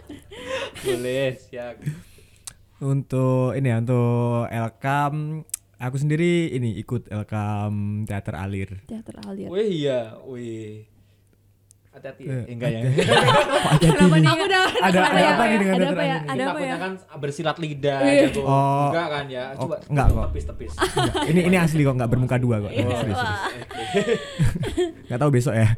[0.86, 1.74] boleh, siap.
[2.78, 5.42] Untuk ini ya, untuk Elkam
[5.76, 8.70] aku sendiri ini ikut Elkam Teater Alir.
[8.84, 10.86] teater alir Wih iya, wih.
[11.90, 12.30] Hati-hati ya.
[12.30, 12.80] Eh, Eh, enggak ya.
[13.82, 14.28] Kenapa nih?
[14.28, 16.30] aku udah Ada ada apa nih dengan ada teater apa ya Alir?
[16.30, 16.76] Ada apa ya?
[16.78, 18.22] kan bersilat lidah Iya.
[18.24, 18.40] jago.
[18.40, 18.86] Oh.
[18.86, 19.44] Enggak kan ya?
[19.48, 20.22] Oh, Coba enggak kok.
[20.30, 20.72] tepis-tepis.
[20.78, 22.70] Enggak, ini ini asli kok nggak bermuka dua kok.
[22.70, 23.18] Serius, serius.
[25.08, 25.68] Nggak tahu besok ya.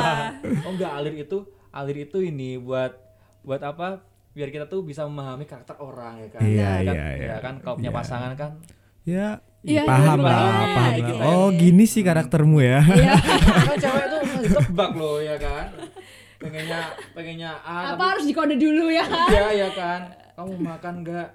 [0.66, 1.38] oh enggak, alir itu
[1.70, 2.92] alir itu ini buat
[3.40, 4.04] buat apa?
[4.32, 6.40] Biar kita tuh bisa memahami karakter orang ya kan.
[6.40, 7.28] Iya, Kan- iya, iya.
[7.28, 7.98] Ya kan kalau punya Iya.
[7.98, 8.50] pasangan kan
[9.02, 11.12] Ya, Iya, paham iya, lah, iya, paham gitu.
[11.12, 11.26] lah.
[11.28, 12.78] Oh, gini sih karaktermu ya.
[12.80, 13.12] Iya.
[13.66, 15.66] kan cewek tuh ditebak loh ya kan.
[16.36, 20.00] Pengennya pengennya A apa tapi harus dikode dulu ya iya ya kan.
[20.32, 21.28] Kamu makan enggak?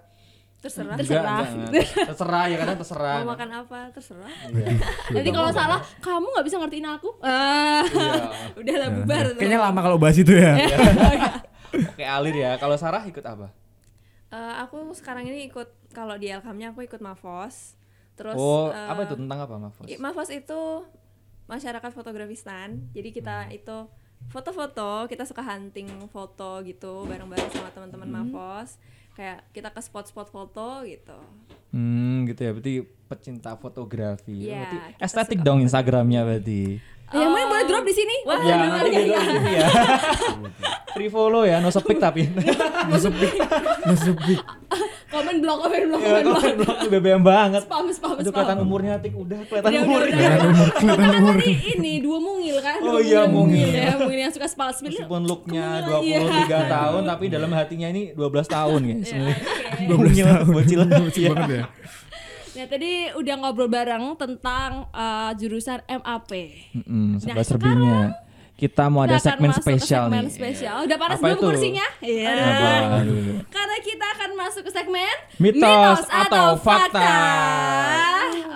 [0.58, 0.96] Terserah.
[0.96, 1.40] Enggak, Terserah.
[1.46, 1.86] enggak.
[2.08, 3.16] Terserah ya kan terserah.
[3.20, 3.80] Mau makan apa?
[3.90, 4.32] Terserah.
[4.48, 4.68] Iya.
[5.12, 8.16] nanti kalau salah kamu nggak bisa ngertiin aku ah Iya.
[8.60, 9.38] Udahlah bubar tuh.
[9.38, 10.56] Kayaknya lama kalau bahas itu ya.
[11.74, 12.56] Oke, alir ya.
[12.56, 13.52] Kalau Sarah ikut apa?
[14.28, 17.80] Eh, aku sekarang ini ikut kalau di Elkamnya aku ikut Mavos.
[18.20, 19.88] Terus oh, eh, apa itu tentang apa, Mafos?
[20.02, 20.62] Mavos itu
[21.48, 22.92] masyarakat fotografistan.
[22.92, 23.88] Jadi kita itu
[24.28, 28.76] foto-foto, kita suka hunting foto gitu bareng-bareng sama teman-teman Mavos.
[29.16, 31.18] Kayak kita ke spot-spot foto gitu.
[31.72, 32.52] Hmm, gitu ya.
[32.52, 32.74] Berarti
[33.08, 34.52] pecinta fotografi.
[34.52, 36.84] Iya, berarti estetik dong Instagramnya berarti.
[37.10, 39.20] Yang mana boleh drop di sini Wah, ya, aduh, nanti iya, di iya.
[39.22, 39.68] sini ya.
[40.94, 42.28] Free follow ya, no sepik tapi.
[45.08, 47.62] komen blog komen blog ya, komen blog komen blog tuh BBM banget.
[47.64, 50.12] spam spam Aduh spam kelihatan umurnya tik udah kelihatan Udah, udah, umurnya.
[50.12, 50.20] udah.
[50.20, 51.36] Kelihatan umur, kelihatan umur.
[51.38, 53.68] tadi ini dua mungil kan Oh Dua iya, mungil.
[53.70, 56.60] ya mungil yang suka spal spil Meskipun looknya Kemungkinan, 23 iya.
[56.68, 59.08] tahun tapi dalam hatinya ini 12 tahun guys.
[59.08, 59.20] Iya,
[59.88, 60.46] 12 tahun.
[60.50, 60.80] Bocil.
[61.18, 61.30] Iya.
[61.32, 61.64] banget ya.
[62.58, 66.32] Nah tadi udah ngobrol bareng tentang eh, jurusan MAP.
[66.74, 68.00] Mm-mm, Nah, serbinya.
[68.58, 70.34] Kita mau ada Kita segmen spesial segmen nih.
[70.34, 70.76] spesial.
[70.82, 71.86] Udah panas belum kursinya?
[72.02, 72.34] Iya.
[72.98, 73.46] Aduh.
[73.54, 77.14] Karena kita akan masuk ke segmen Mitos atau fakta.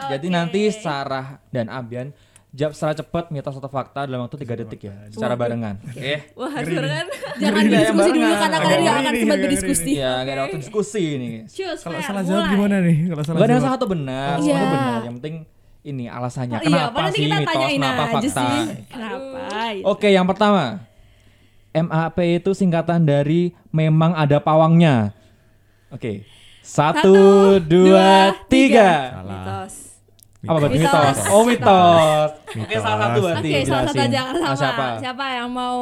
[0.10, 0.34] Jadi Oke.
[0.34, 2.18] nanti Sarah dan Abian
[2.52, 5.80] jawab secara cepat mitos atau fakta dalam waktu 3 detik ya, secara barengan.
[5.96, 7.06] Eh, Wah, harus barengan.
[7.40, 9.92] Jangan Ngeri ya, berdiskusi dulu karena kalian nggak ngeri akan sempat berdiskusi.
[9.96, 11.06] ya gak ada waktu diskusi.
[11.48, 12.98] Cus, Kalau salah jawab gimana nih?
[13.08, 14.44] Kalau salah Gak ada salah atau benar, Iya.
[14.52, 15.00] semua benar.
[15.08, 15.36] Yang penting
[15.82, 16.58] ini alasannya.
[16.58, 18.46] Oh, iya, kenapa apa nanti sih kita mitos, tanyain kenapa fakta?
[18.92, 19.40] Kenapa?
[19.88, 20.64] Oke, yang pertama.
[21.72, 25.16] MAP itu singkatan dari memang ada pawangnya.
[25.88, 26.28] Oke.
[26.62, 27.16] Satu, Satu,
[27.64, 28.90] dua, dua, tiga.
[29.18, 29.24] Salah.
[29.24, 29.76] Mitos.
[30.42, 30.90] Apa berarti Mitos.
[30.90, 31.18] mitos?
[31.30, 32.30] Oh mitos.
[32.34, 32.82] Oke Mitos.
[32.82, 33.50] salah satu berarti.
[33.50, 34.56] Oke, salah satu aja sama.
[34.58, 34.86] siapa?
[34.98, 35.78] Siapa yang mau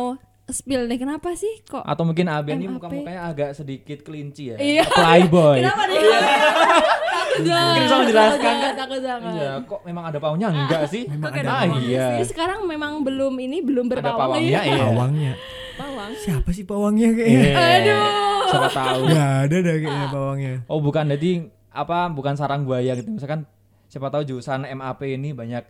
[0.46, 0.98] spill nih?
[1.00, 1.84] Kenapa sih kok?
[1.86, 4.58] Atau mungkin Abian ini muka-mukanya agak sedikit kelinci ya.
[4.60, 4.84] Iya.
[4.84, 5.64] Playboy.
[5.64, 5.98] Kenapa nih?
[6.00, 7.64] Takut banget.
[7.64, 8.74] Mungkin bisa menjelaskan Takut kan?
[8.76, 9.32] Takut banget.
[9.32, 11.04] Iya, kok memang ada pawangnya enggak sih?
[11.08, 12.06] Memang ada Ah iya.
[12.20, 14.62] Jadi sekarang memang belum ini belum Ada berpawang pawangnya ya.
[14.68, 14.84] iya.
[14.84, 15.34] Pawangnya.
[15.80, 16.12] Pawang.
[16.20, 17.40] Siapa sih pawangnya kayaknya?
[17.40, 17.56] Iya.
[17.56, 18.48] Aduh.
[18.50, 19.02] Siapa tahu.
[19.08, 20.54] Gak ada dah kayaknya pawangnya.
[20.68, 21.32] Oh bukan jadi
[21.72, 23.08] apa bukan sarang buaya gitu.
[23.08, 23.48] Misalkan
[23.90, 25.66] siapa tahu jurusan MAP ini banyak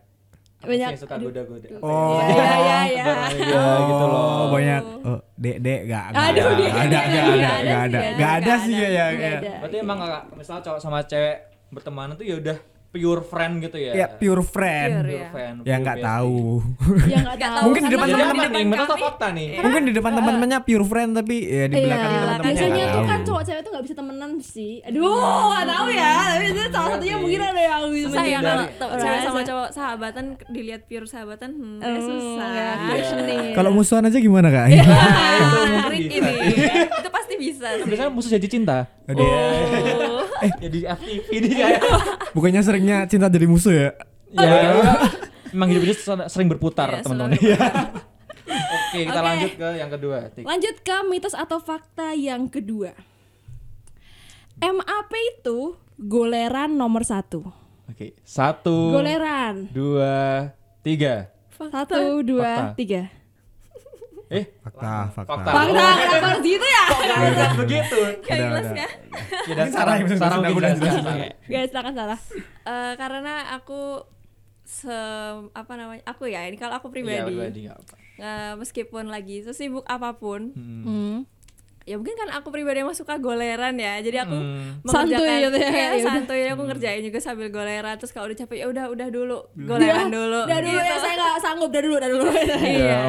[0.60, 1.68] Banyak- yang suka goda-goda.
[1.80, 2.20] Oh.
[2.20, 3.04] Iya, iya, iya.
[3.32, 4.20] Iya gitu loh.
[4.20, 4.84] Oh, banyak.
[5.02, 6.52] Oh, dek dek gak gak Aduh, ada.
[6.54, 7.40] dek, Gak ada, dek, gak dek, ada,
[7.88, 8.54] nggak gak ada ada.
[8.60, 9.30] sih, ada ya ya.
[9.40, 9.52] ada.
[9.64, 11.36] Berarti emang kakak misal cowok sama cewek
[11.72, 12.58] berteman tuh ya udah
[12.90, 13.94] pure friend gitu ya.
[13.96, 14.94] Ya pure friend.
[14.96, 15.30] Pure, Pure ya.
[15.30, 15.56] friend.
[15.62, 16.38] Ya nggak tahu.
[17.06, 17.66] Ya nggak Nggak tahu.
[17.66, 18.98] Mungkin di depan teman-teman nih?
[19.00, 19.48] Fakta nih?
[19.60, 23.20] Mungkin di depan teman-temannya pure friend tapi ya di Iya, belakang teman-temannya biasanya tuh kan
[23.22, 24.74] cowok cewek tuh nggak bisa temenan sih.
[24.82, 25.06] Aduh,
[25.48, 26.12] nggak tahu ya.
[26.30, 29.70] Tapi itu salah satunya mungkin ada yang bisa Susah ya menjadi- kalau cewek sama cowok
[29.70, 32.48] sahabatan dilihat pure sahabatan hmm, Oh, ya susah.
[32.50, 33.54] ya, passionate.
[33.54, 34.66] Kalau musuhan aja gimana kak?
[34.72, 36.22] Itu Ah, mungkin
[36.90, 37.68] itu pasti bisa.
[37.80, 38.90] Biasanya musuh jadi cinta.
[39.06, 39.22] Aduh.
[39.22, 40.19] Oh.
[40.40, 41.80] Eh, jadi FTV ini kayak.
[42.36, 43.90] Bukannya seringnya cinta jadi musuh ya?
[44.30, 45.10] ya,
[45.50, 45.96] memang hidup ini
[46.30, 47.34] sering berputar Iya, teman-teman.
[47.42, 47.58] Iya.
[48.50, 49.28] Oke, kita Oke.
[49.30, 50.18] lanjut ke yang kedua.
[50.34, 50.44] Tik.
[50.46, 52.94] Lanjut ke mitos atau fakta yang kedua.
[54.60, 57.48] MAP itu goleran nomor satu.
[57.90, 59.66] Oke, satu, Goleran.
[59.74, 60.52] dua,
[60.86, 61.34] tiga.
[61.58, 62.78] Satu, dua, Fakta.
[62.78, 63.02] tiga.
[64.30, 65.42] Eh, Fakta, fakta.
[65.42, 65.52] Fakta.
[65.52, 66.84] Fakta, kenapa harus gitu ya?
[66.86, 68.00] Kan begitu.
[68.20, 68.78] Gak Udah, jelas udah.
[68.78, 68.90] ya
[69.42, 70.38] Tidak Ini Sarah, yang Sarah
[71.66, 72.20] silakan salah.
[72.64, 73.82] Eh, karena aku
[74.62, 74.94] se
[75.50, 77.96] apa namanya aku ya ini kalau aku Iya, pribadi pribadi, nggak apa.
[78.20, 81.26] eh, meskipun lagi sesibuk apa pun Hmm.
[81.82, 84.78] ya mungkin kan aku pribadi emang suka goleran ya jadi aku Hmm.
[84.84, 86.06] mengerjakan Santuy gitu ya, iya, ya udah.
[86.06, 90.08] santuy aku ngerjain juga sambil goleran terus kalau udah capek ya udah udah dulu goleran
[90.08, 91.02] dulu Udah dulu ya, gitu.
[91.02, 91.68] saya nggak sanggup.
[91.68, 92.24] Udah dulu, udah dulu.
[92.62, 93.02] Iya.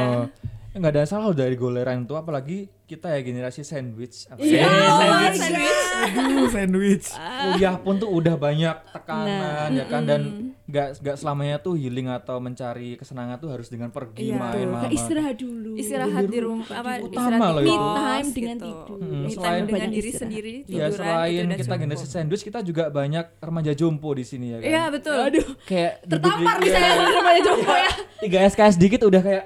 [0.71, 4.27] Nggak ada salah dari goleran itu apalagi kita ya generasi sandwich.
[4.27, 4.63] Apa Iya.
[4.63, 4.71] ya?
[4.89, 5.79] Oh, sandwich.
[6.01, 7.07] Aduh, sandwich.
[7.11, 10.21] Kuliah pun tuh udah banyak tekanan ya kan dan
[10.65, 14.39] nggak nggak selamanya tuh healing atau mencari kesenangan tuh harus dengan pergi Iya.
[14.39, 14.89] main Kayak mama.
[14.89, 15.71] istirahat dulu.
[15.75, 17.75] istirahat di rumah apa utama istirahat loh itu.
[17.75, 18.67] Me time dengan gitu.
[18.69, 18.99] tidur.
[19.01, 20.23] Hmm, Me selain time dengan diri istirahat.
[20.23, 24.23] sendiri Ya tiduran selain itu udah kita generasi sandwich kita juga banyak remaja jompo di
[24.23, 24.67] sini ya kan.
[24.69, 26.79] iya betul Aduh, Kayak tertampar iya.
[26.97, 27.91] namanya Joko ya.
[28.21, 29.45] tiga SKS dikit udah kayak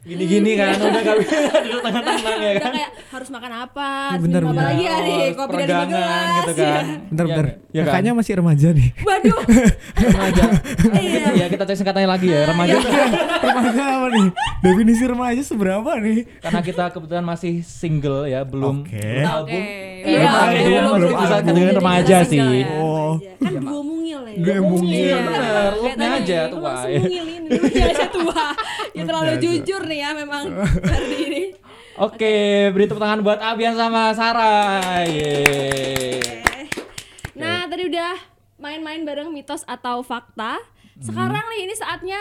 [0.00, 2.72] gini-gini kan udah gak bisa duduk tenang-tenang ya Udah kan.
[2.72, 6.32] kayak harus makan apa, harus minum apa lagi ya nih, kopi dari gelas.
[6.40, 6.84] gitu kan.
[7.10, 7.44] Bentar, Ya bentar.
[7.44, 7.56] nggak?
[7.70, 7.88] Ya kan?
[7.90, 8.88] Kakaknya masih remaja nih.
[8.98, 9.38] Waduh,
[10.06, 10.42] remaja.
[10.94, 11.24] Iya.
[11.30, 12.40] Iya, kita cek singkatannya lagi ya.
[12.46, 12.74] Remaja
[13.44, 14.26] remaja apa nih?
[14.60, 16.18] Definisi remaja seberapa nih?
[16.40, 18.96] karena kita kebetulan masih single ya, belum Oke.
[18.96, 19.62] belum album.
[20.00, 20.20] Iya,
[20.64, 21.12] Belum album.
[21.14, 22.40] bisa kategori remaja sih.
[22.40, 22.72] ya.
[22.74, 23.20] Oh.
[23.36, 24.36] kan gue mungil ya.
[24.38, 24.96] Gue mungil.
[24.96, 25.18] Iya, Iya.
[25.20, 25.72] bener.
[25.76, 26.52] Kayak aja Langsung
[28.16, 28.46] tua.
[28.90, 30.42] Ya terlalu jujur nih ya memang
[30.86, 31.42] Ferdi ini.
[31.98, 35.04] Oke, beri tepuk tangan buat Abian sama Sarah.
[35.04, 36.22] Yeay.
[37.34, 38.14] Nah, tadi udah
[38.56, 40.56] main-main bareng mitos atau fakta.
[41.02, 42.20] Sekarang nih ini saatnya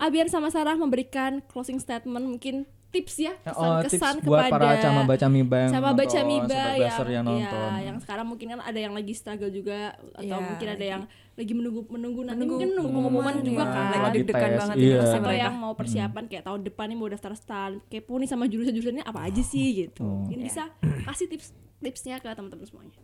[0.00, 4.80] Abian sama Sarah memberikan closing statement mungkin tips ya Oh, kesan-kesan tips buat kepada para
[4.80, 7.68] cama baca miba yang sama baca miba yang, yang nonton.
[7.68, 11.02] ya, yang sekarang mungkin kan ada yang lagi struggle juga atau Iya, mungkin ada yang
[11.36, 15.00] lagi menunggu menunggu nanti Menunggu mungkin menunggu pengumuman pengumuman juga kan Lagi deg-degan banget iya.
[15.04, 15.42] atau mereka.
[15.42, 19.20] yang mau persiapan kayak tahun depan nih mau daftar stan kepo nih sama jurusan-jurusannya apa
[19.22, 20.24] aja sih gitu Oh.
[20.24, 20.72] mungkin bisa
[21.04, 22.96] kasih tips tipsnya ke teman-teman semuanya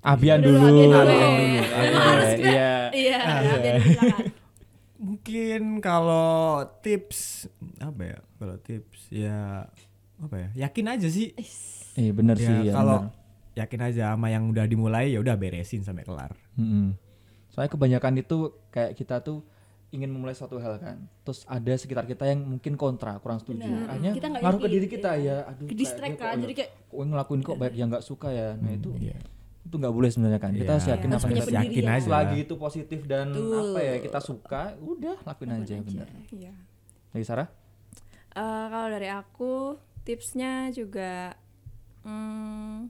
[0.00, 0.56] Abian Dulu.
[0.56, 1.04] Abian
[2.38, 2.72] Iya.
[2.88, 3.18] iya
[4.98, 7.46] Mungkin kalau tips
[7.78, 8.18] apa ya?
[8.38, 9.66] Kalau tips ya
[10.16, 10.48] apa ya?
[10.66, 11.34] Yakin aja sih.
[11.94, 12.72] Iya bener Ya, sih ya.
[12.72, 13.10] kalau
[13.52, 16.30] yakin aja sama yang udah dimulai ya udah beresin sampai kelar.
[16.54, 16.94] Mm-mm.
[17.50, 18.38] Soalnya kebanyakan itu
[18.70, 19.42] kayak kita tuh
[19.90, 20.96] ingin memulai suatu hal kan.
[21.24, 23.66] Terus ada sekitar kita yang mungkin kontra, kurang setuju.
[23.66, 23.88] Benar.
[23.90, 25.36] Akhirnya Kita ngaruh ke diri kita iya.
[25.42, 25.50] ya.
[25.50, 25.66] Aduh.
[25.66, 28.54] Kayak kan, jadi kayak- kok ngelakuin kok banyak yang nggak suka ya.
[28.54, 29.16] Nah, itu Iya.
[29.64, 30.52] itu nggak boleh sebenarnya kan.
[30.54, 30.74] Kita Iya.
[30.76, 31.90] harus yakin apa yang kita yakin pendirian.
[31.90, 32.04] aja.
[32.06, 33.58] Selagi itu positif dan Betul.
[33.58, 36.08] apa ya kita suka, udah lakuin aja bener.
[36.30, 36.52] Iya.
[37.10, 37.48] Lagi Sarah?
[38.38, 41.34] Eh, kalau dari aku tipsnya juga
[42.02, 42.86] hmm,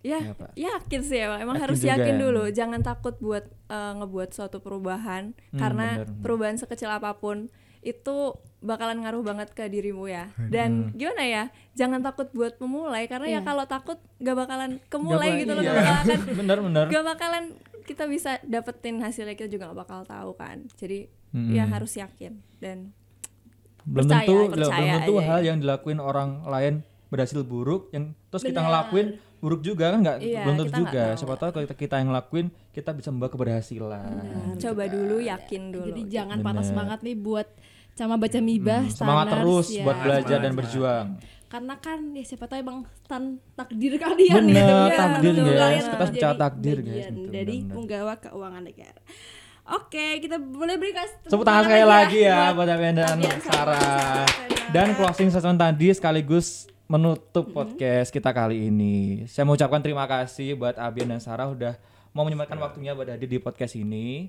[0.00, 0.50] ya Ya, Pak.
[0.54, 2.20] yakin sih emang, emang Yakin harus yakin ya.
[2.20, 7.50] dulu jangan takut buat eh, ngebuat suatu perubahan Hmm, karena bener, perubahan sekecil apa pun
[7.80, 8.16] itu
[8.60, 13.32] bakalan ngaruh banget ke dirimu ya dan gimana ya jangan takut buat memulai karena ya
[13.32, 13.40] Iya.
[13.42, 15.66] kalau takut gak bakalan kemulai Nggak gitu loh iya.
[15.68, 16.84] gak bakalan bener bener.
[16.88, 17.44] gak bakalan
[17.82, 21.50] kita bisa dapetin hasilnya kita juga gak bakal tahu kan jadi Mm-mm.
[21.50, 22.94] ya harus yakin dan
[23.84, 25.44] belum Percaya tentu belum tentu aja, hal ya.
[25.44, 26.74] yang dilakuin orang lain
[27.08, 28.64] berhasil buruk yang terus kita Benar.
[28.64, 31.18] ngelakuin buruk juga kan nggak Iya, belum tentu kita juga tahu.
[31.18, 34.10] siapa tahu kalau kita, kita yang ngelakuin kita bisa membawa keberhasilan
[34.56, 36.10] coba dulu yakin dulu jadi gitu.
[36.10, 36.46] jangan Bener.
[36.48, 37.48] patah semangat nih buat
[37.92, 39.82] sama baca mibah Hmm, semangat standar, terus ya.
[39.82, 40.58] buat belajar Semangat, dan semangat.
[40.62, 41.06] berjuang
[41.44, 44.96] karena kan ya siapa tahu emang tan takdir kalian Bener, gitu ya.
[44.96, 45.84] takdir, Betul, guys.
[45.84, 47.06] Kita jadi percaya takdir, guys.
[47.10, 47.68] bener-bener.
[47.68, 49.00] penggawa keuangan negara
[49.72, 53.40] oke kita boleh beri kas Tepuk tangan sekali lagi ya buat Abian dan Sarah.
[53.40, 54.24] Sarah.
[54.68, 57.56] Dan closing statement tadi sekaligus menutup Mm-hmm.
[57.56, 59.24] podcast kita kali ini.
[59.24, 61.76] Saya mau ucapkan terima kasih buat Abian dan Sarah udah
[62.12, 64.28] mau menyempatkan waktunya buat hadir di podcast ini.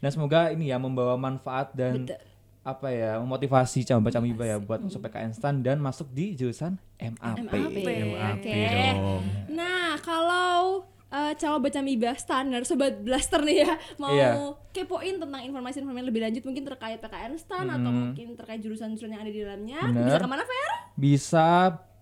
[0.00, 2.20] Dan semoga ini ya membawa manfaat dan Betul.
[2.60, 6.76] apa ya memotivasi calon baca miba ya buat masuk PKN STAN dan masuk di jurusan
[6.96, 7.48] MAP.
[7.48, 7.72] MAP.
[7.72, 8.52] MAP Oke.
[8.68, 9.24] dong.
[9.48, 14.30] Nah, kalau eh, calon baca mibah standar sobat blaster nih ya mau Iya.
[14.72, 19.30] kepoin tentang informasi-informasi lebih lanjut mungkin terkait PKN stan atau mungkin terkait jurusan-jurusan yang ada
[19.30, 20.04] di dalamnya Bener.
[20.04, 20.70] bisa ke mana Fer?
[20.94, 21.46] bisa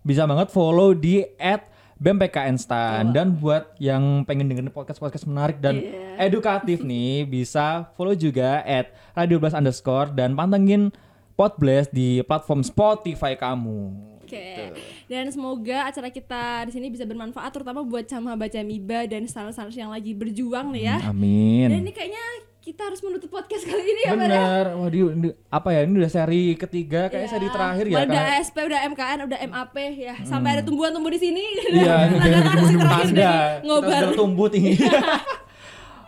[0.00, 5.78] bisa banget follow di at BMPKN Stan dan buat yang pengen dengerin podcast-podcast menarik dan
[5.78, 6.18] Iya.
[6.20, 10.90] edukatif nih bisa follow juga at Radio Blast underscore dan pantengin
[11.32, 14.12] Podblast di platform Spotify kamu.
[14.22, 14.72] Oke.
[15.06, 19.76] Dan semoga acara kita di sini bisa bermanfaat terutama buat sama baca miba dan standar-standar
[19.76, 20.96] yang lagi berjuang nih ya.
[21.04, 21.68] Dan Amin.
[21.68, 22.24] ini kayaknya
[22.62, 24.16] kita harus menutup podcast kali ini ya, ya.
[24.16, 28.38] Bener, waduh, ini- apa ya ini udah seri ketiga kayak seri terakhir ya Udah kan?
[28.38, 30.14] ASP, udah MKN, udah MAP ya.
[30.22, 31.42] Sampai ada tumbuhan-tumbuh di sini.
[31.68, 33.32] Iya, ini Tanda kasih terakhir ada.
[33.60, 34.78] Kita sudah tumbuh tinggi.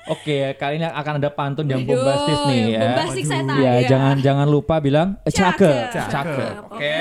[0.04, 2.80] Oke, kali ini akan ada pantun yang bombastis nih ya.
[2.92, 3.56] bombastis saya tahu.
[3.56, 3.88] Ya, ya.
[3.88, 6.08] jangan jangan lupa bilang eh, cakep, Cakep.
[6.12, 6.52] cakep.
[6.68, 6.96] Oke.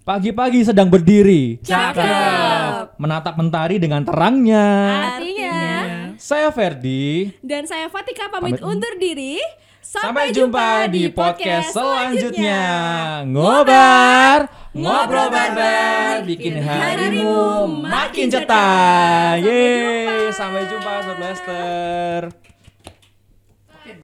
[0.00, 2.96] Pagi-pagi sedang berdiri, Cakep.
[2.96, 4.64] menatap mentari dengan terangnya.
[5.12, 5.56] Artinya
[6.16, 7.36] Saya Ferdi.
[7.44, 8.64] dan saya Fatika pamit Pamit.
[8.64, 9.36] undur diri.
[9.78, 12.60] Sampai jumpa di podcast selanjutnya.
[13.24, 19.40] Ngobar, ngobrol barbar, bikin harimu makin cetar.
[19.40, 22.47] Yeay, sampai jumpa Sobat Blaster.